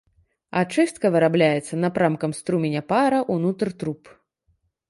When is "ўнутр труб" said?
3.37-4.01